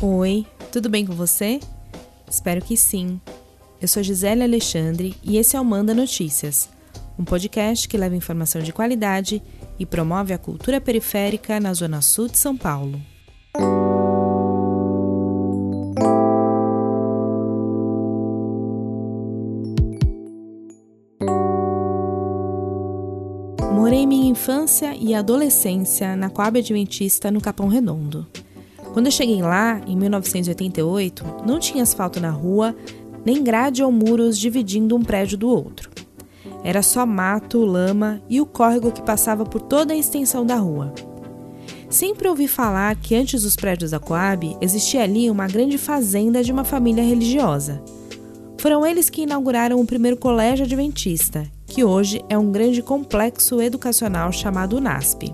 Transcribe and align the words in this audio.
Oi, 0.00 0.46
tudo 0.70 0.88
bem 0.88 1.04
com 1.04 1.12
você? 1.12 1.58
Espero 2.30 2.62
que 2.62 2.76
sim. 2.76 3.20
Eu 3.82 3.88
sou 3.88 4.00
Gisele 4.00 4.44
Alexandre 4.44 5.16
e 5.24 5.36
esse 5.36 5.56
é 5.56 5.60
o 5.60 5.64
Manda 5.64 5.92
Notícias, 5.92 6.68
um 7.18 7.24
podcast 7.24 7.88
que 7.88 7.98
leva 7.98 8.14
informação 8.14 8.62
de 8.62 8.72
qualidade 8.72 9.42
e 9.76 9.84
promove 9.84 10.32
a 10.32 10.38
cultura 10.38 10.80
periférica 10.80 11.58
na 11.58 11.74
Zona 11.74 12.00
Sul 12.00 12.28
de 12.28 12.38
São 12.38 12.56
Paulo. 12.56 13.00
Morei 23.74 24.06
minha 24.06 24.30
infância 24.30 24.94
e 24.94 25.12
adolescência 25.12 26.14
na 26.14 26.30
Coab 26.30 26.60
Adventista 26.60 27.32
no 27.32 27.40
Capão 27.40 27.66
Redondo. 27.66 28.28
Quando 28.92 29.06
eu 29.06 29.12
cheguei 29.12 29.40
lá, 29.42 29.80
em 29.86 29.96
1988, 29.96 31.24
não 31.46 31.58
tinha 31.58 31.82
asfalto 31.82 32.20
na 32.20 32.30
rua, 32.30 32.74
nem 33.24 33.42
grade 33.42 33.82
ou 33.82 33.92
muros 33.92 34.38
dividindo 34.38 34.96
um 34.96 35.02
prédio 35.02 35.38
do 35.38 35.48
outro. 35.48 35.90
Era 36.64 36.82
só 36.82 37.06
mato, 37.06 37.64
lama 37.64 38.20
e 38.28 38.40
o 38.40 38.46
córrego 38.46 38.90
que 38.90 39.02
passava 39.02 39.44
por 39.44 39.60
toda 39.60 39.92
a 39.92 39.96
extensão 39.96 40.44
da 40.44 40.56
rua. 40.56 40.92
Sempre 41.88 42.28
ouvi 42.28 42.46
falar 42.46 42.96
que 42.96 43.14
antes 43.14 43.42
dos 43.42 43.56
prédios 43.56 43.92
da 43.92 43.98
Coab 43.98 44.56
existia 44.60 45.02
ali 45.02 45.30
uma 45.30 45.46
grande 45.46 45.78
fazenda 45.78 46.42
de 46.42 46.52
uma 46.52 46.64
família 46.64 47.02
religiosa. 47.02 47.82
Foram 48.58 48.84
eles 48.84 49.08
que 49.08 49.22
inauguraram 49.22 49.80
o 49.80 49.86
primeiro 49.86 50.16
colégio 50.16 50.64
adventista, 50.64 51.46
que 51.66 51.84
hoje 51.84 52.22
é 52.28 52.36
um 52.36 52.50
grande 52.50 52.82
complexo 52.82 53.62
educacional 53.62 54.32
chamado 54.32 54.80
NASP. 54.80 55.32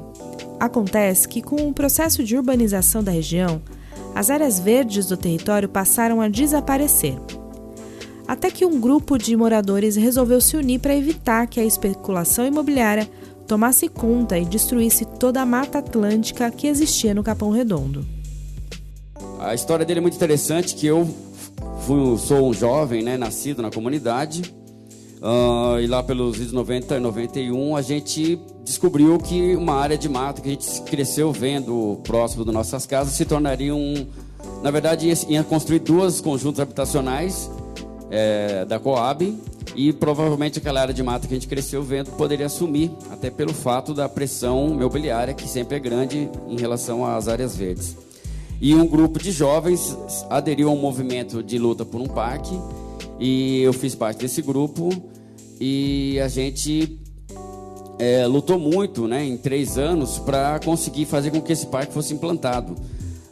Acontece 0.58 1.28
que, 1.28 1.42
com 1.42 1.68
o 1.68 1.74
processo 1.74 2.22
de 2.22 2.36
urbanização 2.36 3.02
da 3.02 3.10
região, 3.10 3.60
as 4.14 4.30
áreas 4.30 4.58
verdes 4.58 5.06
do 5.06 5.16
território 5.16 5.68
passaram 5.68 6.20
a 6.20 6.28
desaparecer. 6.28 7.16
Até 8.26 8.50
que 8.50 8.64
um 8.64 8.80
grupo 8.80 9.18
de 9.18 9.36
moradores 9.36 9.96
resolveu 9.96 10.40
se 10.40 10.56
unir 10.56 10.80
para 10.80 10.96
evitar 10.96 11.46
que 11.46 11.60
a 11.60 11.64
especulação 11.64 12.46
imobiliária 12.46 13.08
tomasse 13.46 13.88
conta 13.88 14.38
e 14.38 14.44
destruísse 14.44 15.04
toda 15.04 15.42
a 15.42 15.46
mata 15.46 15.78
atlântica 15.78 16.50
que 16.50 16.66
existia 16.66 17.12
no 17.12 17.22
Capão 17.22 17.50
Redondo. 17.50 18.06
A 19.38 19.54
história 19.54 19.84
dele 19.84 19.98
é 19.98 20.02
muito 20.02 20.16
interessante, 20.16 20.74
que 20.74 20.86
eu 20.86 21.06
fui, 21.80 22.16
sou 22.18 22.48
um 22.48 22.54
jovem, 22.54 23.02
né, 23.02 23.18
nascido 23.18 23.60
na 23.60 23.70
comunidade, 23.70 24.54
uh, 25.24 25.80
e 25.80 25.86
lá 25.86 26.02
pelos 26.02 26.38
anos 26.38 26.52
90 26.52 26.96
e 26.96 27.00
91 27.00 27.76
a 27.76 27.82
gente 27.82 28.38
descobriu 28.62 29.18
que 29.18 29.56
uma 29.56 29.74
área 29.74 29.96
de 29.96 30.08
mato 30.08 30.42
que 30.42 30.48
a 30.48 30.52
gente 30.52 30.82
cresceu 30.82 31.32
vendo 31.32 31.98
próximo 32.04 32.44
das 32.44 32.54
nossas 32.54 32.86
casas 32.86 33.14
se 33.14 33.24
tornaria 33.24 33.74
um. 33.74 34.06
Na 34.62 34.70
verdade, 34.70 35.10
ia, 35.28 35.42
construir 35.42 35.78
duas 35.78 36.20
conjuntos 36.20 36.60
habitacionais 36.60 37.50
é, 38.10 38.64
da 38.66 38.78
Coab 38.78 39.36
e 39.74 39.92
provavelmente 39.92 40.58
aquela 40.58 40.80
área 40.80 40.94
de 40.94 41.02
mata 41.02 41.26
que 41.26 41.34
a 41.34 41.36
gente 41.36 41.48
cresceu 41.48 41.82
vendo 41.82 42.10
poderia 42.12 42.48
sumir, 42.48 42.90
até 43.10 43.30
pelo 43.30 43.52
fato 43.54 43.94
da 43.94 44.08
pressão 44.08 44.68
mobiliária 44.68 45.32
que 45.34 45.48
sempre 45.48 45.76
é 45.76 45.80
grande 45.80 46.28
em 46.48 46.58
relação 46.58 47.04
às 47.04 47.26
áreas 47.26 47.56
verdes. 47.56 47.96
E 48.60 48.74
um 48.74 48.86
grupo 48.86 49.18
de 49.18 49.32
jovens 49.32 49.96
aderiu 50.30 50.68
a 50.68 50.72
um 50.72 50.80
movimento 50.80 51.42
de 51.42 51.58
luta 51.58 51.84
por 51.84 52.00
um 52.00 52.06
parque 52.06 52.54
e 53.18 53.62
eu 53.62 53.72
fiz 53.72 53.94
parte 53.94 54.20
desse 54.20 54.42
grupo 54.42 54.90
e 55.66 56.20
a 56.20 56.28
gente 56.28 56.98
é, 57.98 58.26
lutou 58.26 58.58
muito, 58.58 59.08
né, 59.08 59.24
em 59.24 59.34
três 59.38 59.78
anos, 59.78 60.18
para 60.18 60.60
conseguir 60.60 61.06
fazer 61.06 61.30
com 61.30 61.40
que 61.40 61.54
esse 61.54 61.68
parque 61.68 61.94
fosse 61.94 62.12
implantado. 62.12 62.76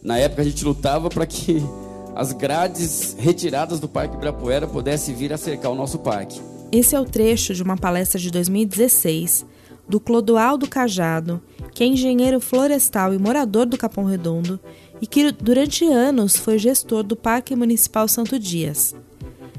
Na 0.02 0.16
época 0.16 0.40
a 0.40 0.44
gente 0.46 0.64
lutava 0.64 1.10
para 1.10 1.26
que 1.26 1.62
as 2.16 2.32
grades 2.32 3.14
retiradas 3.18 3.78
do 3.78 3.86
Parque 3.86 4.16
Ibirapuera 4.16 4.66
pudessem 4.66 5.14
vir 5.14 5.30
a 5.30 5.36
cercar 5.36 5.70
o 5.72 5.74
nosso 5.74 5.98
parque. 5.98 6.40
Esse 6.72 6.96
é 6.96 7.00
o 7.00 7.04
trecho 7.04 7.52
de 7.52 7.62
uma 7.62 7.76
palestra 7.76 8.18
de 8.18 8.30
2016 8.30 9.44
do 9.86 10.00
Clodoaldo 10.00 10.66
Cajado, 10.66 11.38
que 11.74 11.84
é 11.84 11.86
engenheiro 11.86 12.40
florestal 12.40 13.12
e 13.12 13.18
morador 13.18 13.66
do 13.66 13.76
Capão 13.76 14.04
Redondo 14.04 14.58
e 15.02 15.06
que 15.06 15.30
durante 15.32 15.84
anos 15.84 16.38
foi 16.38 16.58
gestor 16.58 17.02
do 17.02 17.14
Parque 17.14 17.54
Municipal 17.54 18.08
Santo 18.08 18.38
Dias. 18.38 18.94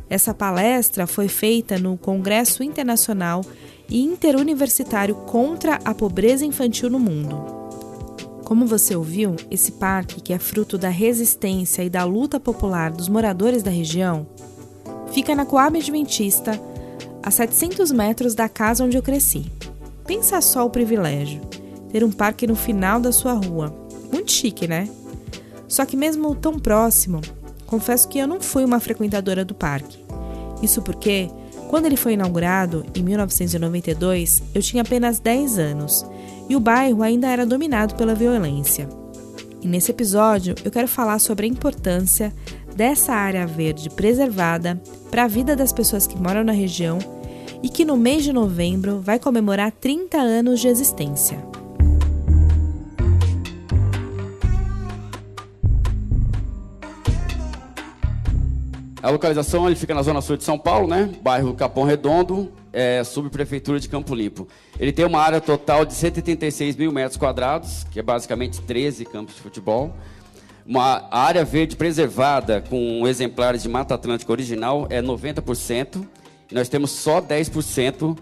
Essa 0.10 0.34
palestra 0.34 1.08
foi 1.08 1.28
feita 1.28 1.78
no 1.78 1.98
Congresso 1.98 2.64
Internacional 2.64 3.42
e 3.90 4.02
interuniversitário 4.02 5.16
contra 5.16 5.80
a 5.84 5.94
pobreza 5.94 6.46
infantil 6.46 6.90
no 6.90 7.00
mundo. 7.00 7.64
Como 8.44 8.66
você 8.66 8.96
ouviu, 8.96 9.36
esse 9.50 9.74
parque, 9.74 10.22
que 10.22 10.34
é 10.34 10.40
fruto 10.40 10.78
da 10.78 10.90
resistência 10.90 11.82
e 11.84 11.90
da 11.90 12.04
luta 12.04 12.40
popular 12.40 12.92
dos 12.92 13.08
moradores 13.08 13.64
da 13.64 13.72
região, 13.72 14.28
fica 15.12 15.34
na 15.34 15.46
Coab 15.46 15.78
Adventista, 15.78 16.60
a 17.22 17.32
700 17.32 17.92
metros 17.92 18.36
da 18.36 18.50
casa 18.50 18.84
onde 18.84 18.98
eu 18.98 19.02
cresci. 19.02 19.52
Pensa 20.06 20.42
só 20.42 20.66
o 20.66 20.70
privilégio, 20.70 21.42
ter 21.92 22.04
um 22.04 22.12
parque 22.12 22.46
no 22.46 22.56
final 22.56 23.00
da 23.00 23.12
sua 23.12 23.34
rua. 23.34 23.74
Muito 24.12 24.32
chique, 24.32 24.68
né? 24.68 24.90
Só 25.68 25.86
que 25.86 25.96
mesmo 25.96 26.36
tão 26.36 26.60
próximo, 26.60 27.22
confesso 27.74 28.08
que 28.08 28.20
eu 28.20 28.28
não 28.28 28.40
fui 28.40 28.64
uma 28.64 28.80
frequentadora 28.80 29.44
do 29.44 29.56
parque. 29.56 29.98
Isso 30.62 30.80
porque 30.84 31.28
quando 31.70 31.88
ele 31.88 31.98
foi 31.98 32.14
inaugurado, 32.14 32.86
em 32.94 33.02
1992, 33.02 34.44
eu 34.54 34.62
tinha 34.62 34.84
apenas 34.84 35.18
10 35.18 35.58
anos 35.58 36.06
e 36.48 36.56
o 36.56 36.60
bairro 36.60 37.02
ainda 37.02 37.28
era 37.28 37.48
dominado 37.48 37.96
pela 37.96 38.14
violência. 38.14 38.88
E 39.60 39.68
nesse 39.68 39.90
episódio 39.90 40.54
eu 40.64 40.70
quero 40.70 40.88
falar 40.88 41.18
sobre 41.18 41.48
a 41.48 41.50
importância 41.50 42.32
dessa 42.76 43.12
área 43.14 43.48
verde 43.48 43.90
preservada 43.90 44.80
para 45.10 45.24
a 45.24 45.28
vida 45.28 45.56
das 45.56 45.74
pessoas 45.74 46.06
que 46.06 46.22
moram 46.22 46.44
na 46.44 46.52
região 46.52 47.00
e 47.64 47.70
que 47.70 47.84
no 47.84 47.98
mês 47.98 48.24
de 48.24 48.32
novembro 48.32 49.00
vai 49.00 49.18
comemorar 49.18 49.72
30 49.72 50.18
anos 50.18 50.60
de 50.60 50.68
existência. 50.68 51.44
A 59.04 59.10
localização 59.10 59.68
ele 59.68 59.76
fica 59.76 59.94
na 59.94 60.02
zona 60.02 60.22
sul 60.22 60.38
de 60.38 60.46
São 60.46 60.58
Paulo, 60.58 60.88
né? 60.88 61.10
Bairro 61.22 61.54
Capão 61.54 61.84
Redondo, 61.84 62.50
é, 62.72 63.04
subprefeitura 63.04 63.78
de 63.78 63.90
Campo 63.90 64.16
Limpo. 64.16 64.48
Ele 64.80 64.94
tem 64.94 65.04
uma 65.04 65.20
área 65.20 65.42
total 65.42 65.84
de 65.84 65.94
186 65.94 66.78
mil 66.78 66.90
metros 66.90 67.18
quadrados, 67.18 67.84
que 67.92 68.00
é 68.00 68.02
basicamente 68.02 68.62
13 68.62 69.04
campos 69.04 69.36
de 69.36 69.42
futebol. 69.42 69.94
Uma 70.66 71.06
área 71.12 71.44
verde 71.44 71.76
preservada 71.76 72.62
com 72.62 73.06
exemplares 73.06 73.62
de 73.64 73.68
Mata 73.68 73.94
Atlântica 73.94 74.32
original 74.32 74.88
é 74.90 75.02
90%. 75.02 76.08
E 76.50 76.56
nós 76.56 76.70
temos 76.70 76.92
só 76.92 77.20
10% 77.20 78.18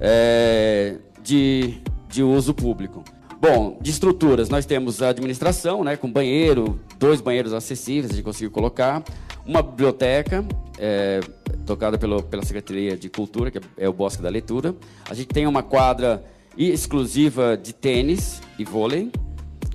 é, 0.00 0.94
de, 1.22 1.74
de 2.08 2.22
uso 2.22 2.54
público. 2.54 3.04
Bom, 3.38 3.76
de 3.82 3.90
estruturas, 3.90 4.48
nós 4.48 4.64
temos 4.64 5.02
a 5.02 5.10
administração, 5.10 5.84
né, 5.84 5.94
com 5.94 6.10
banheiro, 6.10 6.80
dois 6.98 7.20
banheiros 7.20 7.52
acessíveis, 7.52 8.12
a 8.12 8.14
gente 8.14 8.24
conseguiu 8.24 8.50
colocar 8.50 9.02
uma 9.46 9.62
biblioteca 9.62 10.44
é, 10.78 11.20
tocada 11.66 11.98
pelo, 11.98 12.22
pela 12.22 12.44
Secretaria 12.44 12.96
de 12.96 13.08
Cultura, 13.08 13.50
que 13.50 13.60
é 13.76 13.88
o 13.88 13.92
Bosque 13.92 14.22
da 14.22 14.28
Leitura. 14.28 14.74
A 15.08 15.14
gente 15.14 15.28
tem 15.28 15.46
uma 15.46 15.62
quadra 15.62 16.24
exclusiva 16.56 17.56
de 17.56 17.72
tênis 17.72 18.40
e 18.58 18.64
vôlei. 18.64 19.10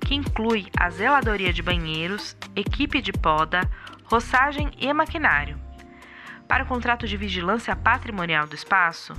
que 0.00 0.14
inclui 0.14 0.68
a 0.78 0.88
zeladoria 0.90 1.52
de 1.52 1.62
banheiros, 1.62 2.36
equipe 2.54 3.02
de 3.02 3.12
poda, 3.12 3.68
roçagem 4.04 4.70
e 4.78 4.92
maquinário. 4.92 5.60
Para 6.46 6.62
o 6.64 6.66
contrato 6.66 7.06
de 7.06 7.16
vigilância 7.16 7.74
patrimonial 7.74 8.46
do 8.46 8.54
espaço, 8.54 9.14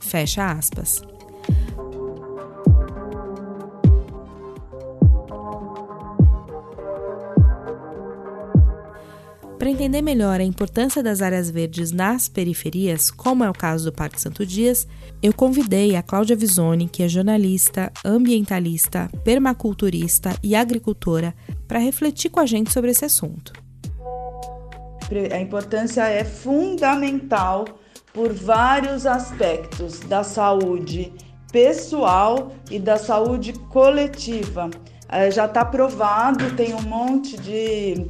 Fecha 0.07 0.53
aspas. 0.53 1.03
Para 9.59 9.73
entender 9.73 10.01
melhor 10.01 10.41
a 10.41 10.45
importância 10.45 11.03
das 11.03 11.21
áreas 11.21 11.51
verdes 11.51 11.91
nas 11.91 12.29
periferias, 12.29 13.11
como 13.11 13.43
é 13.43 13.51
o 13.51 13.53
caso 13.53 13.87
do 13.87 13.93
Parque 13.93 14.21
Santo 14.21 14.47
Dias, 14.47 14.87
eu 15.21 15.35
convidei 15.35 15.97
a 15.97 16.05
Cláudia 16.05 16.37
Visoni, 16.37 16.87
que 16.87 17.03
é 17.03 17.09
jornalista, 17.09 17.93
ambientalista, 18.05 19.11
permaculturista 19.25 20.37
e 20.41 20.55
agricultora, 20.55 21.35
para 21.67 21.81
refletir 21.81 22.31
com 22.31 22.39
a 22.39 22.47
gente 22.47 22.73
sobre 22.73 22.93
esse 22.93 23.05
assunto. 23.05 23.53
A 25.33 25.41
importância 25.41 26.07
é 26.09 26.23
fundamental 26.23 27.65
por 28.17 28.33
vários 28.33 29.05
aspectos 29.05 30.01
da 30.01 30.25
saúde 30.25 31.13
pessoal 31.53 32.51
e 32.71 32.79
da 32.79 32.97
saúde 32.97 33.53
coletiva. 33.53 34.71
É, 35.07 35.31
já 35.31 35.45
está 35.45 35.63
provado, 35.67 36.57
tem 36.57 36.75
um 36.75 36.81
monte 36.81 37.37
de 37.37 38.07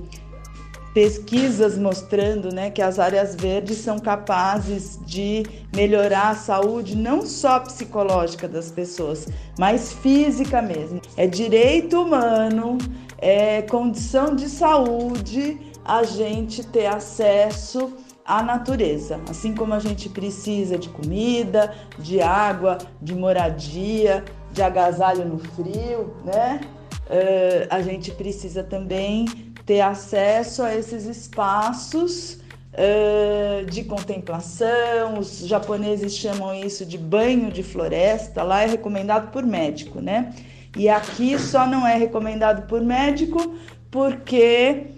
pesquisas 0.94 1.76
mostrando 1.76 2.54
né, 2.54 2.70
que 2.70 2.80
as 2.80 3.00
áreas 3.00 3.34
verdes 3.34 3.78
são 3.78 3.98
capazes 3.98 5.00
de 5.04 5.42
melhorar 5.74 6.30
a 6.30 6.34
saúde 6.36 6.96
não 6.96 7.26
só 7.26 7.58
psicológica 7.58 8.46
das 8.46 8.70
pessoas, 8.70 9.26
mas 9.58 9.92
física 9.92 10.62
mesmo. 10.62 11.02
É 11.16 11.26
direito 11.26 12.00
humano, 12.00 12.78
é 13.18 13.60
condição 13.62 14.36
de 14.36 14.48
saúde 14.48 15.58
a 15.84 16.04
gente 16.04 16.64
ter 16.64 16.86
acesso 16.86 17.92
a 18.26 18.42
natureza. 18.42 19.20
Assim 19.30 19.54
como 19.54 19.72
a 19.72 19.78
gente 19.78 20.08
precisa 20.08 20.76
de 20.76 20.88
comida, 20.88 21.72
de 21.98 22.20
água, 22.20 22.78
de 23.00 23.14
moradia, 23.14 24.24
de 24.52 24.62
agasalho 24.62 25.24
no 25.24 25.38
frio, 25.38 26.14
né? 26.24 26.60
Uh, 27.06 27.66
a 27.70 27.80
gente 27.82 28.10
precisa 28.10 28.64
também 28.64 29.26
ter 29.64 29.80
acesso 29.80 30.62
a 30.62 30.74
esses 30.74 31.04
espaços 31.04 32.40
uh, 32.72 33.64
de 33.66 33.84
contemplação. 33.84 35.18
Os 35.18 35.46
japoneses 35.46 36.16
chamam 36.16 36.52
isso 36.52 36.84
de 36.84 36.98
banho 36.98 37.52
de 37.52 37.62
floresta. 37.62 38.42
Lá 38.42 38.62
é 38.62 38.66
recomendado 38.66 39.30
por 39.30 39.44
médico, 39.44 40.00
né? 40.00 40.34
E 40.76 40.88
aqui 40.88 41.38
só 41.38 41.66
não 41.66 41.86
é 41.86 41.96
recomendado 41.96 42.66
por 42.66 42.82
médico 42.82 43.54
porque 43.90 44.95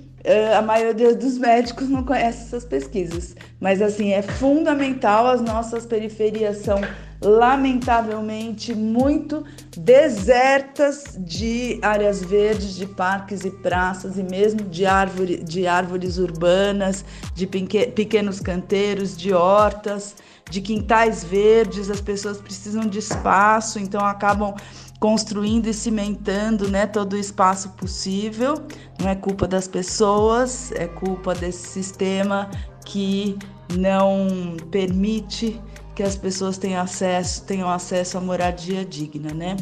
a 0.57 0.63
maioria 0.63 1.15
dos 1.15 1.39
médicos 1.39 1.89
não 1.89 2.05
conhece 2.05 2.43
essas 2.43 2.65
pesquisas. 2.65 3.37
Mas 3.61 3.81
assim, 3.81 4.13
é 4.13 4.23
fundamental, 4.23 5.27
as 5.27 5.41
nossas 5.41 5.87
periferias 5.87 6.59
são 6.59 6.81
lamentavelmente 7.21 8.75
muito 8.75 9.45
desertas 9.77 11.17
de 11.19 11.79
áreas 11.83 12.23
verdes, 12.23 12.77
de 12.77 12.87
parques 12.87 13.45
e 13.45 13.51
praças 13.51 14.19
e 14.19 14.23
mesmo 14.23 14.63
de, 14.63 14.87
árvore, 14.87 15.43
de 15.43 15.67
árvores 15.67 16.19
urbanas, 16.19 17.05
de 17.35 17.47
pequenos 17.47 18.41
canteiros, 18.41 19.17
de 19.17 19.33
hortas, 19.33 20.15
de 20.49 20.61
quintais 20.61 21.25
verdes. 21.25 21.91
As 21.91 22.01
pessoas 22.01 22.39
precisam 22.41 22.83
de 22.83 22.99
espaço, 23.01 23.79
então 23.79 24.05
acabam 24.05 24.55
construindo 24.99 25.67
e 25.69 25.75
cimentando 25.75 26.69
né, 26.69 26.87
todo 26.87 27.12
o 27.12 27.19
espaço 27.19 27.71
possível. 27.71 28.55
Não 28.99 29.09
é 29.09 29.14
culpa 29.14 29.47
das 29.47 29.69
pessoas, 29.69 30.73
é 30.73 30.87
culpa 30.87 31.35
desse 31.35 31.69
sistema 31.69 32.50
que 32.85 33.38
não 33.76 34.57
permite 34.71 35.61
que 35.95 36.02
as 36.02 36.17
pessoas 36.17 36.59
tenham 36.59 36.81
acesso, 36.81 37.45
tenham 37.45 37.69
acesso 37.69 38.19
à 38.19 38.21
moradia 38.21 38.85
digna, 38.85 39.33
né? 39.35 39.57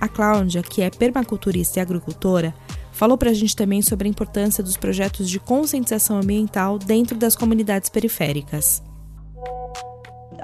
A 0.00 0.08
Cláudia, 0.08 0.62
que 0.62 0.82
é 0.82 0.90
permaculturista 0.90 1.78
e 1.78 1.82
agricultora, 1.82 2.54
falou 2.92 3.16
para 3.16 3.30
a 3.30 3.34
gente 3.34 3.56
também 3.56 3.80
sobre 3.80 4.06
a 4.06 4.10
importância 4.10 4.62
dos 4.62 4.76
projetos 4.76 5.28
de 5.28 5.40
conscientização 5.40 6.18
ambiental 6.18 6.78
dentro 6.78 7.16
das 7.16 7.34
comunidades 7.34 7.88
periféricas. 7.88 8.82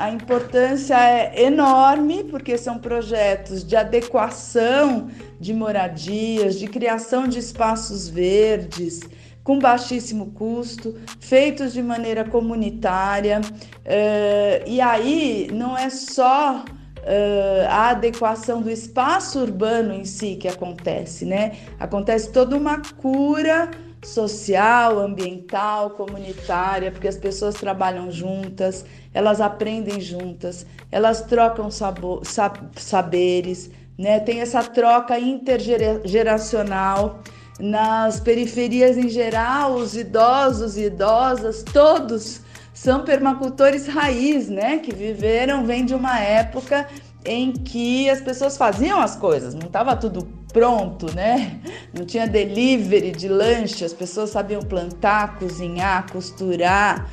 A 0.02 0.10
importância 0.10 0.98
é 0.98 1.44
enorme, 1.44 2.24
porque 2.24 2.58
são 2.58 2.76
projetos 2.76 3.62
de 3.62 3.76
adequação 3.76 5.08
de 5.38 5.54
moradias, 5.54 6.58
de 6.58 6.66
criação 6.66 7.28
de 7.28 7.38
espaços 7.38 8.08
verdes, 8.08 8.98
com 9.44 9.60
baixíssimo 9.60 10.32
custo, 10.32 10.98
feitos 11.20 11.72
de 11.72 11.80
maneira 11.80 12.24
comunitária. 12.24 13.40
Uh, 13.42 14.66
e 14.68 14.80
aí 14.80 15.48
não 15.52 15.78
é 15.78 15.88
só 15.88 16.64
uh, 16.64 17.68
a 17.68 17.90
adequação 17.90 18.60
do 18.60 18.72
espaço 18.72 19.38
urbano 19.38 19.94
em 19.94 20.04
si 20.04 20.34
que 20.34 20.48
acontece, 20.48 21.24
né? 21.24 21.52
Acontece 21.78 22.32
toda 22.32 22.56
uma 22.56 22.82
cura 22.96 23.70
social, 24.04 24.98
ambiental, 24.98 25.90
comunitária, 25.90 26.90
porque 26.90 27.08
as 27.08 27.16
pessoas 27.16 27.54
trabalham 27.54 28.10
juntas, 28.10 28.84
elas 29.14 29.40
aprendem 29.40 30.00
juntas, 30.00 30.66
elas 30.90 31.22
trocam 31.22 31.70
sabor, 31.70 32.26
sab, 32.26 32.58
saberes, 32.76 33.70
né? 33.96 34.20
Tem 34.20 34.40
essa 34.40 34.62
troca 34.62 35.18
intergeracional. 35.18 37.20
nas 37.60 38.18
periferias 38.18 38.96
em 38.96 39.08
geral, 39.08 39.74
os 39.74 39.94
idosos 39.94 40.76
e 40.76 40.86
idosas, 40.86 41.62
todos 41.62 42.40
são 42.74 43.04
permacultores 43.04 43.86
raiz, 43.86 44.48
né? 44.48 44.78
Que 44.78 44.92
viveram, 44.92 45.64
vem 45.64 45.84
de 45.84 45.94
uma 45.94 46.18
época 46.18 46.88
em 47.24 47.52
que 47.52 48.10
as 48.10 48.20
pessoas 48.20 48.56
faziam 48.56 49.00
as 49.00 49.14
coisas, 49.14 49.54
não 49.54 49.66
estava 49.66 49.94
tudo 49.94 50.26
pronto, 50.52 51.14
né? 51.14 51.60
Não 51.92 52.04
tinha 52.04 52.26
delivery 52.26 53.10
de 53.12 53.28
lanche, 53.28 53.84
as 53.84 53.92
pessoas 53.92 54.30
sabiam 54.30 54.62
plantar, 54.62 55.38
cozinhar, 55.38 56.10
costurar, 56.12 57.08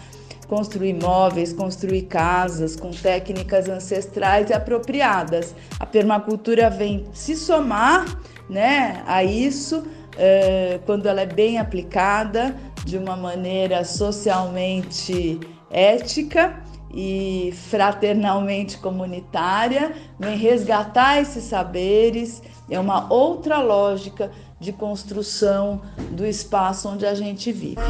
construir 0.48 0.94
móveis, 0.94 1.54
construir 1.54 2.04
casas 2.04 2.76
com 2.76 2.90
técnicas 2.90 3.70
ancestrais 3.70 4.50
e 4.50 4.54
apropriadas. 4.54 5.56
A 5.80 5.86
permacultura 5.86 6.70
vem 6.70 7.06
se 7.14 7.36
somar, 7.36 8.06
né, 8.50 9.04
a 9.06 9.24
isso 9.24 9.86
é, 10.18 10.80
quando 10.86 11.08
ela 11.08 11.22
é 11.22 11.26
bem 11.26 11.60
aplicada 11.60 12.56
de 12.84 12.98
uma 12.98 13.16
maneira 13.16 13.86
socialmente 13.86 15.40
ética 15.70 16.62
e 16.92 17.54
fraternalmente 17.70 18.80
comunitária, 18.80 19.94
vem 20.18 20.36
resgatar 20.36 21.22
esses 21.22 21.44
saberes, 21.44 22.42
é 22.70 22.80
uma 22.80 23.12
outra 23.12 23.60
lógica 23.62 24.32
de 24.60 24.72
construção 24.72 25.82
do 26.12 26.26
espaço 26.26 26.88
onde 26.90 27.06
a 27.06 27.14
gente 27.14 27.52
vive. 27.52 27.82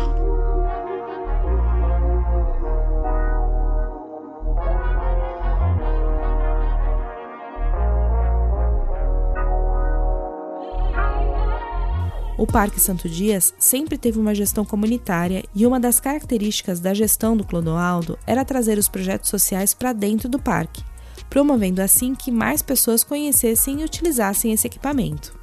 O 12.39 12.47
Parque 12.47 12.79
Santo 12.79 13.09
Dias 13.09 13.53
sempre 13.59 13.97
teve 13.97 14.17
uma 14.17 14.33
gestão 14.33 14.63
comunitária 14.63 15.43
e 15.53 15.65
uma 15.65 15.77
das 15.77 15.99
características 15.99 16.79
da 16.79 16.93
gestão 16.93 17.35
do 17.35 17.43
Clodoaldo 17.43 18.17
era 18.25 18.45
trazer 18.45 18.77
os 18.77 18.87
projetos 18.87 19.29
sociais 19.29 19.73
para 19.73 19.91
dentro 19.91 20.29
do 20.29 20.39
parque, 20.39 20.81
promovendo 21.29 21.81
assim 21.81 22.15
que 22.15 22.31
mais 22.31 22.61
pessoas 22.61 23.03
conhecessem 23.03 23.81
e 23.81 23.85
utilizassem 23.85 24.51
esse 24.51 24.67
equipamento. 24.67 25.37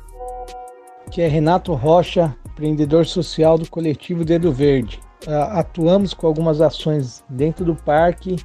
Que 1.10 1.22
é 1.22 1.28
Renato 1.28 1.72
Rocha, 1.74 2.34
empreendedor 2.46 3.06
social 3.06 3.56
do 3.56 3.70
coletivo 3.70 4.24
Dedo 4.24 4.52
Verde. 4.52 5.00
Atuamos 5.26 6.12
com 6.12 6.26
algumas 6.26 6.60
ações 6.60 7.22
dentro 7.28 7.64
do 7.64 7.74
parque 7.74 8.36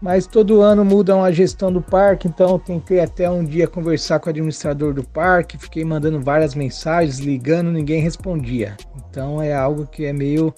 mas 0.00 0.26
todo 0.26 0.62
ano 0.62 0.82
mudam 0.82 1.22
a 1.22 1.30
gestão 1.30 1.70
do 1.70 1.82
parque, 1.82 2.26
então 2.26 2.58
tentei 2.58 3.00
até 3.00 3.30
um 3.30 3.44
dia 3.44 3.68
conversar 3.68 4.18
com 4.18 4.28
o 4.28 4.30
administrador 4.30 4.94
do 4.94 5.04
parque, 5.04 5.58
fiquei 5.58 5.84
mandando 5.84 6.18
várias 6.18 6.54
mensagens, 6.54 7.18
ligando, 7.18 7.70
ninguém 7.70 8.00
respondia. 8.00 8.76
Então 8.96 9.42
é 9.42 9.52
algo 9.52 9.86
que 9.86 10.06
é 10.06 10.12
meio 10.12 10.54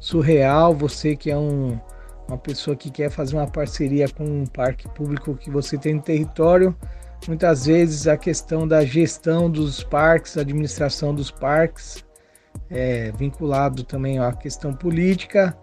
surreal. 0.00 0.74
Você 0.74 1.14
que 1.14 1.30
é 1.30 1.36
um, 1.36 1.78
uma 2.28 2.38
pessoa 2.38 2.76
que 2.76 2.90
quer 2.90 3.10
fazer 3.10 3.36
uma 3.36 3.46
parceria 3.46 4.08
com 4.08 4.24
um 4.24 4.46
parque 4.46 4.88
público 4.88 5.34
que 5.34 5.50
você 5.50 5.78
tem 5.78 5.94
no 5.94 6.02
território, 6.02 6.76
muitas 7.26 7.66
vezes 7.66 8.06
a 8.06 8.16
questão 8.16 8.66
da 8.66 8.84
gestão 8.84 9.50
dos 9.50 9.82
parques, 9.82 10.36
administração 10.36 11.14
dos 11.14 11.30
parques, 11.30 12.04
é 12.70 13.12
vinculado 13.12 13.84
também 13.84 14.18
à 14.18 14.32
questão 14.32 14.72
política, 14.72 15.56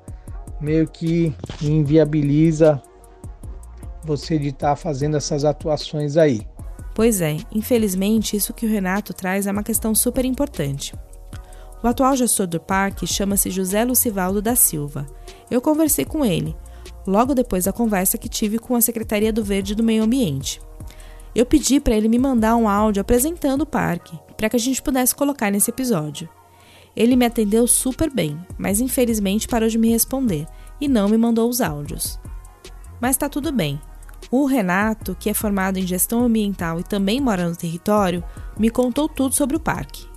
meio 0.62 0.88
que 0.88 1.36
inviabiliza 1.62 2.82
você 4.04 4.38
de 4.38 4.50
estar 4.50 4.70
tá 4.70 4.76
fazendo 4.76 5.18
essas 5.18 5.44
atuações 5.44 6.18
aí. 6.18 6.48
Pois 6.96 7.22
é, 7.22 7.38
infelizmente, 7.52 8.38
isso 8.38 8.54
que 8.54 8.66
o 8.66 8.70
Renato 8.70 9.14
traz 9.14 9.48
é 9.48 9.52
uma 9.52 9.64
questão 9.64 9.96
super 9.96 10.24
importante. 10.26 10.94
O 11.82 11.88
atual 11.88 12.16
gestor 12.16 12.48
do 12.48 12.60
parque 12.60 13.06
chama-se 13.06 13.50
José 13.50 13.84
Lucivaldo 13.84 14.42
da 14.42 14.56
Silva. 14.56 15.06
Eu 15.54 15.62
conversei 15.62 16.04
com 16.04 16.26
ele, 16.26 16.56
logo 17.06 17.36
depois 17.36 17.66
da 17.66 17.72
conversa 17.72 18.18
que 18.18 18.28
tive 18.28 18.58
com 18.58 18.76
a 18.76 18.82
Secretaria 18.82 19.32
do 19.32 19.44
Verde 19.44 19.76
do 19.76 19.84
Meio 19.84 20.02
Ambiente. 20.02 20.60
Eu 21.36 21.46
pedi 21.46 21.80
para 21.80 21.96
ele 21.96 22.08
me 22.08 22.18
mandar 22.18 22.56
um 22.56 22.68
áudio 22.68 23.02
apresentando 23.02 23.62
o 23.62 23.66
parque, 23.68 24.18
para 24.36 24.50
que 24.50 24.56
a 24.56 24.60
gente 24.60 24.82
pudesse 24.82 25.14
colocar 25.14 25.52
nesse 25.52 25.70
episódio. 25.70 26.28
Ele 26.96 27.16
me 27.16 27.24
atendeu 27.24 27.68
super 27.68 28.10
bem, 28.10 28.36
mas 28.58 28.82
infelizmente 28.82 29.48
parou 29.48 29.70
de 29.70 29.78
me 29.78 29.90
responder 29.90 30.48
e 30.82 30.88
não 30.88 31.08
me 31.08 31.20
mandou 31.20 31.48
os 31.48 31.62
áudios. 31.62 32.20
Mas 33.00 33.12
está 33.12 33.30
tudo 33.30 33.52
bem, 33.52 33.80
o 34.32 34.48
Renato, 34.48 35.16
que 35.20 35.30
é 35.30 35.36
formado 35.36 35.78
em 35.78 35.86
gestão 35.86 36.24
ambiental 36.24 36.80
e 36.80 36.84
também 36.84 37.22
mora 37.22 37.48
no 37.48 37.56
território, 37.56 38.24
me 38.58 38.72
contou 38.72 39.08
tudo 39.08 39.36
sobre 39.36 39.56
o 39.56 39.60
parque. 39.60 40.13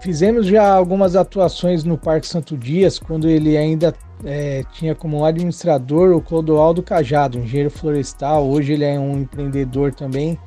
Fizemos 0.00 0.46
já 0.46 0.74
algumas 0.74 1.16
atuações 1.16 1.82
no 1.82 1.96
Parque 1.96 2.26
Santo 2.26 2.56
Dias, 2.56 2.98
quando 2.98 3.28
ele 3.28 3.56
ainda 3.56 3.94
é, 4.24 4.62
tinha 4.72 4.94
como 4.94 5.24
administrador 5.24 6.14
o 6.14 6.20
Clodoaldo 6.20 6.82
Cajado, 6.82 7.38
engenheiro 7.38 7.70
florestal. 7.70 8.46
Hoje 8.48 8.74
ele 8.74 8.84
é 8.84 8.98
um 8.98 9.20
empreendedor 9.20 9.94
também. 9.94 10.38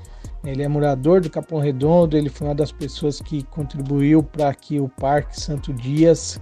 Ele 0.45 0.63
é 0.63 0.67
morador 0.67 1.19
do 1.19 1.29
Capão 1.29 1.59
Redondo. 1.59 2.15
Ele 2.15 2.29
foi 2.29 2.47
uma 2.47 2.55
das 2.55 2.71
pessoas 2.71 3.19
que 3.19 3.43
contribuiu 3.43 4.23
para 4.23 4.53
que 4.53 4.79
o 4.79 4.87
Parque 4.87 5.39
Santo 5.39 5.73
Dias 5.73 6.39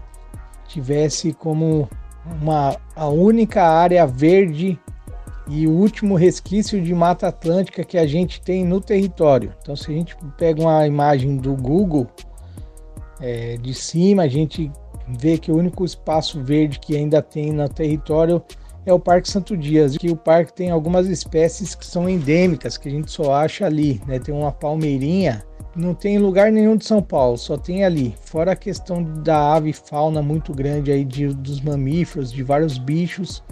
tivesse 0.68 1.34
como 1.34 1.90
uma, 2.42 2.78
a 2.96 3.08
única 3.08 3.64
área 3.64 4.06
verde 4.06 4.80
e 5.48 5.66
o 5.66 5.72
último 5.72 6.16
resquício 6.16 6.82
de 6.82 6.94
Mata 6.94 7.30
Atlântica 7.30 7.84
que 7.84 7.98
a 7.98 8.06
gente 8.06 8.42
tem 8.42 8.66
no 8.66 8.82
território. 8.82 9.54
Então, 9.62 9.76
se 9.76 9.90
a 9.90 9.94
gente 9.94 10.16
pega 10.38 10.62
uma 10.62 10.86
imagem 10.86 11.38
do 11.38 11.56
Google 11.56 12.06
é, 13.20 13.58
de 13.58 13.74
cima, 13.74 14.24
a 14.24 14.28
gente 14.28 14.72
vê 15.20 15.38
que 15.38 15.52
o 15.52 15.58
único 15.58 15.86
espaço 15.86 16.44
verde 16.44 16.80
que 16.80 16.96
ainda 16.96 17.22
tem 17.22 17.52
no 17.52 17.68
território 17.70 18.44
é 18.86 18.94
o 18.94 19.00
Parque 19.00 19.30
Santo 19.30 19.58
Dias, 19.58 19.98
que 19.98 20.10
o 20.10 20.16
parque 20.16 20.54
tem 20.54 20.72
algumas 20.72 21.08
espécies 21.08 21.76
que 21.76 21.86
são 21.86 22.08
endêmicas, 22.08 22.78
que 22.78 22.88
a 22.88 22.92
gente 22.92 23.12
só 23.12 23.34
acha 23.34 23.66
ali, 23.66 24.02
né? 24.08 24.18
Tem 24.18 24.34
uma 24.34 24.52
palmeirinha, 24.52 25.44
não 25.76 25.94
tem 25.94 26.16
em 26.16 26.20
lugar 26.20 26.52
nenhum 26.52 26.78
de 26.78 26.86
São 26.86 27.02
Paulo, 27.02 27.38
só 27.38 27.58
tem 27.58 27.84
ali. 27.84 28.16
Fora 28.22 28.54
a 28.54 28.56
questão 28.56 29.04
da 29.04 29.56
ave 29.56 29.74
fauna 29.74 30.22
muito 30.22 30.54
grande 30.54 30.92
aí 30.92 31.04
de, 31.04 31.28
dos 31.28 31.60
mamíferos, 31.60 32.32
de 32.32 32.44
vários 32.44 32.78
bichos 32.78 33.44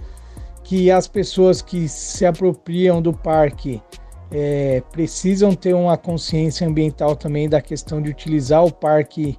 que 0.63 0.89
as 0.89 1.07
pessoas 1.07 1.62
que 1.62 1.88
se 1.88 2.25
apropriam 2.25 3.01
do 3.01 3.13
parque 3.13 3.81
é, 4.32 4.82
precisam 4.91 5.53
ter 5.53 5.74
uma 5.74 5.98
consciência 5.98 6.67
ambiental 6.67 7.15
também 7.15 7.48
da 7.48 7.62
questão 7.62 8.01
de 8.01 8.10
utilizar 8.10 8.63
o 8.63 8.72
parque, 8.72 9.38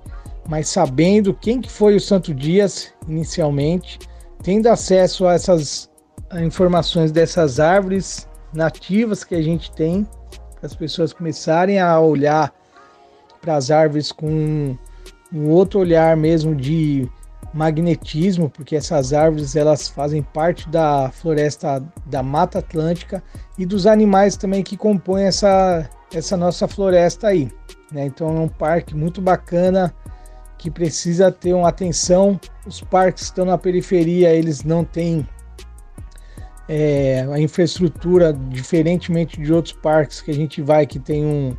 mas 0.49 0.69
sabendo 0.69 1.35
quem 1.35 1.61
que 1.61 1.71
foi 1.71 1.97
o 1.97 2.00
Santo 2.00 2.35
Dias 2.35 2.93
inicialmente, 3.09 3.99
tendo 4.43 4.69
acesso 4.69 5.26
a 5.26 5.35
essas 5.35 5.90
informações 6.45 7.12
dessas 7.12 7.61
árvores 7.61 8.28
nativas 8.52 9.25
que 9.25 9.35
a 9.35 9.43
gente 9.43 9.71
tem, 9.73 10.07
as 10.62 10.75
pessoas 10.75 11.12
começarem 11.12 11.78
a 11.78 11.99
olhar 12.00 12.52
para 13.40 13.57
as 13.57 13.71
árvores 13.71 14.11
com 14.11 14.76
um 15.33 15.50
outro 15.50 15.81
olhar 15.81 16.16
mesmo 16.16 16.55
de 16.55 17.09
magnetismo, 17.56 18.50
porque 18.50 18.76
essas 18.76 19.12
árvores 19.14 19.56
elas 19.56 19.88
fazem 19.88 20.22
parte 20.22 20.68
da 20.68 21.10
floresta 21.10 21.82
da 22.04 22.22
Mata 22.22 22.58
Atlântica 22.58 23.22
e 23.56 23.64
dos 23.64 23.86
animais 23.86 24.36
também 24.36 24.62
que 24.62 24.76
compõem 24.76 25.25
essa, 25.25 25.88
essa 26.12 26.36
nossa 26.36 26.68
floresta 26.68 27.28
aí. 27.28 27.50
Né? 27.90 28.04
Então 28.04 28.28
é 28.28 28.40
um 28.40 28.48
parque 28.48 28.94
muito 28.94 29.22
bacana 29.22 29.94
que 30.58 30.70
precisa 30.70 31.32
ter 31.32 31.54
uma 31.54 31.68
atenção. 31.68 32.38
Os 32.66 32.82
parques 32.82 33.25
estão 33.25 33.46
na 33.46 33.56
periferia, 33.56 34.34
eles 34.34 34.62
não 34.62 34.84
têm 34.84 35.26
é, 36.68 37.26
a 37.32 37.40
infraestrutura, 37.40 38.34
diferentemente 38.34 39.40
de 39.40 39.50
outros 39.52 39.75
parques 39.75 40.20
que 40.20 40.30
a 40.30 40.34
gente 40.34 40.60
vai, 40.60 40.86
que 40.86 40.98
tem 40.98 41.25
um 41.25 41.56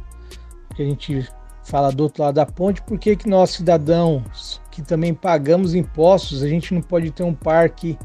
que 0.76 0.84
a 0.84 0.86
gente 0.86 1.28
fala 1.64 1.92
do 1.92 2.04
outro 2.04 2.22
lado 2.22 2.36
da 2.36 2.46
ponte, 2.46 2.84
por 2.84 3.00
que, 3.00 3.16
que 3.16 3.28
nós 3.28 3.50
cidadãos 3.50 4.62
que 4.78 4.84
também 4.84 5.12
pagamos 5.12 5.74
impostos, 5.74 6.44
a 6.44 6.48
gente 6.48 6.72
não 6.72 6.84
pode 6.84 7.10
ter 7.10 7.24
um 7.24 7.34
parque 7.34 7.98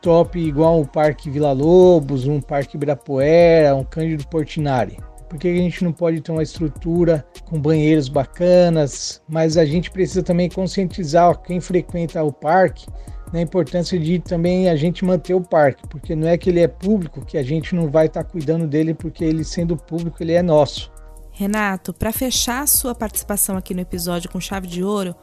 top 0.00 0.36
igual 0.36 0.80
o 0.80 0.86
Parque 0.86 1.30
Vila 1.30 1.52
Lobos, 1.52 2.26
um 2.26 2.40
Parque 2.40 2.76
Ibirapuera, 2.76 3.76
um 3.76 3.84
Cândido 3.84 4.26
Portinari? 4.26 4.98
Por 5.28 5.38
que 5.38 5.46
a 5.46 5.54
gente 5.54 5.84
não 5.84 5.92
pode 5.92 6.20
ter 6.20 6.32
uma 6.32 6.42
estrutura 6.42 7.24
com 7.44 7.60
banheiros 7.60 8.08
bacanas? 8.08 9.22
Mas 9.28 9.56
a 9.56 9.64
gente 9.64 9.92
precisa 9.92 10.24
também 10.24 10.50
conscientizar 10.50 11.40
quem 11.40 11.60
frequenta 11.60 12.20
o 12.20 12.32
parque 12.32 12.86
na 13.32 13.40
importância 13.40 13.96
de 13.96 14.18
também 14.18 14.68
a 14.68 14.74
gente 14.74 15.04
manter 15.04 15.34
o 15.34 15.40
parque, 15.40 15.86
porque 15.88 16.16
não 16.16 16.26
é 16.26 16.36
que 16.36 16.50
ele 16.50 16.60
é 16.60 16.66
público 16.68 17.24
que 17.24 17.38
a 17.38 17.44
gente 17.44 17.76
não 17.76 17.88
vai 17.88 18.06
estar 18.06 18.24
tá 18.24 18.28
cuidando 18.28 18.66
dele, 18.66 18.92
porque 18.92 19.22
ele 19.22 19.44
sendo 19.44 19.76
público 19.76 20.20
ele 20.20 20.32
é 20.32 20.42
nosso. 20.42 20.90
Renato, 21.30 21.94
para 21.94 22.12
fechar 22.12 22.62
a 22.62 22.66
sua 22.66 22.94
participação 22.94 23.56
aqui 23.56 23.72
no 23.72 23.80
episódio 23.80 24.30
com 24.30 24.38
chave 24.38 24.66
de 24.66 24.84
ouro, 24.84 25.14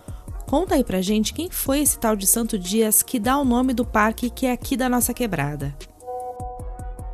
Conta 0.49 0.73
aí 0.73 0.83
pra 0.83 0.99
gente 0.99 1.31
quem 1.31 1.47
foi 1.47 1.79
esse 1.79 1.99
tal 1.99 2.15
de 2.15 2.25
Santo 2.25 2.57
Dias 2.57 3.03
que 3.03 3.19
dá 3.19 3.37
o 3.37 3.45
nome 3.45 3.71
do 3.71 3.85
parque 3.85 4.31
que 4.31 4.47
é 4.47 4.51
aqui 4.51 4.75
da 4.75 4.89
nossa 4.89 5.13
quebrada. 5.13 5.75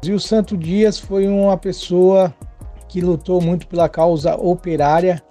E 0.01 0.13
o 0.13 0.19
Santo 0.21 0.55
Dias 0.55 0.97
foi 0.97 1.27
uma 1.27 1.57
pessoa 1.57 2.33
que 2.87 3.01
lutou 3.01 3.41
muito 3.41 3.67
pela 3.67 3.89
causa 3.89 4.37
operária. 4.37 5.21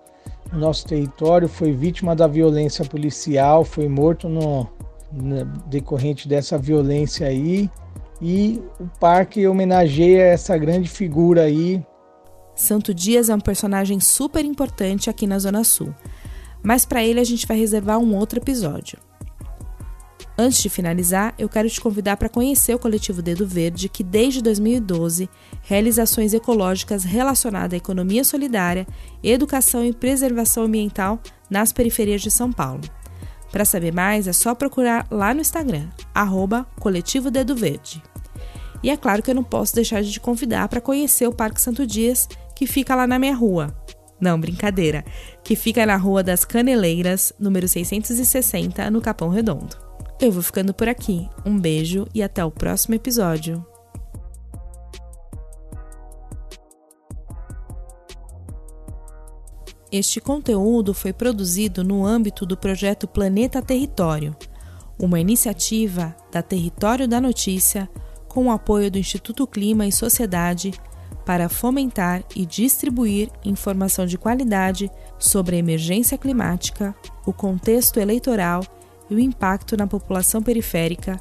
no 0.53 0.59
nosso 0.59 0.87
território, 0.87 1.49
foi 1.49 1.73
vítima 1.73 2.15
da 2.15 2.27
violência 2.27 2.85
policial, 2.85 3.65
foi 3.65 3.89
morto 3.89 4.29
no, 4.29 4.69
no 5.11 5.47
decorrente 5.69 6.29
dessa 6.29 6.59
violência 6.59 7.27
aí. 7.27 7.71
E 8.21 8.63
o 8.79 8.87
parque 9.01 9.47
homenageia 9.47 10.25
essa 10.25 10.59
grande 10.59 10.91
figura 10.91 11.45
aí. 11.45 11.83
Santo 12.55 12.93
Dias 12.93 13.31
é 13.31 13.35
um 13.35 13.41
personagem 13.41 13.99
super 13.99 14.45
importante 14.45 15.09
aqui 15.09 15.27
na 15.27 15.39
Zona 15.39 15.65
Sul, 15.65 15.95
mas 16.65 16.85
para 16.85 17.05
ele 17.05 17.21
a 17.21 17.25
gente 17.25 17.47
vai 17.47 17.57
reservar 17.57 17.99
um 17.99 18.17
outro 18.17 18.41
episódio. 18.41 18.99
Antes 20.37 20.61
de 20.61 20.69
finalizar, 20.69 21.33
eu 21.39 21.49
quero 21.49 21.71
te 21.71 21.81
convidar 21.81 22.17
para 22.17 22.29
conhecer 22.29 22.75
o 22.75 22.79
coletivo 22.79 23.23
Dedo 23.23 23.47
Verde, 23.47 23.89
que 23.89 24.03
desde 24.03 24.43
2012 24.43 25.31
realiza 25.63 26.03
ações 26.03 26.35
ecológicas 26.35 27.05
relacionadas 27.05 27.75
à 27.75 27.77
economia 27.77 28.25
solidária, 28.25 28.85
educação 29.23 29.85
e 29.85 29.93
preservação 29.93 30.65
ambiental 30.65 31.21
nas 31.49 31.73
periferias 31.73 32.21
de 32.21 32.33
São 32.33 32.53
Paulo. 32.53 32.83
Para 33.53 33.65
saber 33.65 33.95
mais, 33.95 34.27
é 34.27 34.33
só 34.33 34.57
procurar 34.57 35.07
lá 35.09 35.33
no 35.33 35.41
Instagram, 35.41 35.89
arroba 36.13 36.67
Coletivo 36.81 37.31
Dedo 37.31 37.55
Verde. 37.55 38.03
E 38.83 38.91
é 38.91 38.97
claro 38.97 39.23
que 39.23 39.31
eu 39.31 39.35
não 39.37 39.45
posso 39.45 39.73
deixar 39.73 40.03
de 40.03 40.11
te 40.11 40.19
convidar 40.19 40.69
para 40.69 40.81
conhecer 40.81 41.29
o 41.29 41.33
Parque 41.33 41.61
Santo 41.61 41.87
Dias, 41.87 42.29
que 42.57 42.67
fica 42.67 42.97
lá 42.97 43.07
na 43.07 43.21
minha 43.21 43.37
rua. 43.37 43.73
Não, 44.21 44.39
brincadeira, 44.39 45.05
que 45.43 45.57
fica 45.57 45.85
na 45.85 45.97
Rua 45.97 46.23
das 46.23 46.45
Caneleiras, 46.45 47.33
número 47.39 47.69
660, 47.69 48.91
no 48.91 49.01
Capão 49.01 49.29
Redondo. 49.29 49.77
Eu 50.21 50.31
vou 50.31 50.43
ficando 50.43 50.73
por 50.73 50.89
aqui. 50.89 51.29
Um 51.45 51.59
beijo 51.59 52.07
e 52.15 52.23
até 52.23 52.45
o 52.45 52.51
próximo 52.51 52.95
episódio. 52.95 53.65
Este 59.91 60.21
conteúdo 60.21 60.93
foi 60.93 61.13
produzido 61.13 61.85
no 61.85 62.05
âmbito 62.05 62.45
do 62.45 62.57
projeto 62.57 63.07
Planeta 63.07 63.63
Território, 63.63 64.35
uma 64.99 65.21
iniciativa 65.21 66.17
da 66.33 66.43
Território 66.43 67.07
da 67.07 67.21
Notícia 67.21 67.89
com 68.27 68.47
o 68.47 68.51
apoio 68.51 68.91
do 68.91 68.99
Instituto 68.99 69.47
Clima 69.47 69.87
e 69.87 69.93
Sociedade 69.93 70.73
para 71.25 71.49
fomentar 71.49 72.23
e 72.37 72.45
distribuir 72.45 73.31
informação 73.45 74.07
de 74.07 74.19
qualidade 74.19 74.91
sobre 75.19 75.57
a 75.57 75.59
emergência 75.59 76.19
climática, 76.19 76.95
o 77.27 77.33
contexto 77.33 77.99
eleitoral 77.99 78.63
e 79.09 79.15
o 79.15 79.21
impacto 79.21 79.77
na 79.77 79.87
população 79.87 80.43
periférica 80.43 81.21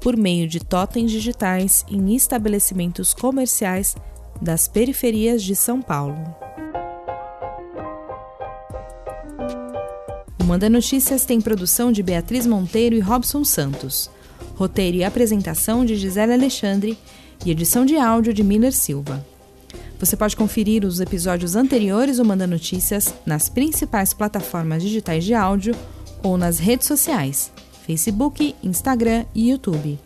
por 0.00 0.16
meio 0.16 0.46
de 0.46 0.60
totens 0.60 1.10
digitais 1.10 1.84
em 1.88 2.14
estabelecimentos 2.14 3.12
comerciais 3.12 3.96
das 4.40 4.68
periferias 4.68 5.42
de 5.42 5.56
São 5.56 5.82
Paulo. 5.82 6.16
O 10.40 10.44
Manda 10.44 10.70
Notícias 10.70 11.24
tem 11.24 11.40
produção 11.40 11.90
de 11.90 12.02
Beatriz 12.02 12.46
Monteiro 12.46 12.94
e 12.94 13.00
Robson 13.00 13.44
Santos, 13.44 14.10
roteiro 14.54 14.98
e 14.98 15.04
apresentação 15.04 15.84
de 15.84 15.96
Gisele 15.96 16.32
Alexandre 16.32 16.96
e 17.44 17.50
edição 17.50 17.84
de 17.84 17.96
áudio 17.96 18.32
de 18.32 18.42
Miller 18.42 18.72
Silva. 18.72 19.24
Você 19.98 20.16
pode 20.16 20.36
conferir 20.36 20.84
os 20.84 21.00
episódios 21.00 21.56
anteriores 21.56 22.18
do 22.18 22.24
Manda 22.24 22.46
Notícias 22.46 23.12
nas 23.26 23.48
principais 23.48 24.12
plataformas 24.12 24.82
digitais 24.82 25.24
de 25.24 25.34
áudio 25.34 25.74
ou 26.22 26.38
nas 26.38 26.58
redes 26.58 26.86
sociais, 26.86 27.50
Facebook, 27.84 28.54
Instagram 28.62 29.24
e 29.34 29.50
YouTube. 29.50 29.98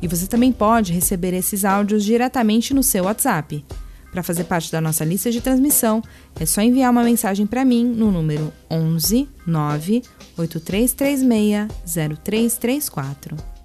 E 0.00 0.08
você 0.08 0.26
também 0.26 0.50
pode 0.50 0.92
receber 0.92 1.34
esses 1.34 1.64
áudios 1.64 2.04
diretamente 2.04 2.72
no 2.72 2.82
seu 2.82 3.04
WhatsApp. 3.04 3.64
Para 4.10 4.22
fazer 4.22 4.44
parte 4.44 4.72
da 4.72 4.80
nossa 4.80 5.04
lista 5.04 5.30
de 5.30 5.42
transmissão, 5.42 6.02
é 6.40 6.46
só 6.46 6.62
enviar 6.62 6.90
uma 6.90 7.04
mensagem 7.04 7.46
para 7.46 7.64
mim 7.64 7.84
no 7.84 8.10
número 8.10 8.50
11 8.70 9.28
9 9.46 10.02
8336 10.38 11.68
0334. 11.84 13.57